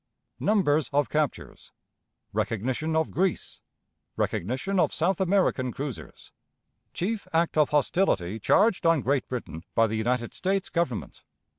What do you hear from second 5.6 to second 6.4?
Cruisers.